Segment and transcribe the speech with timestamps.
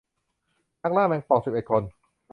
[0.81, 1.83] นักล่าแมงป่องสิบเอ็ดคน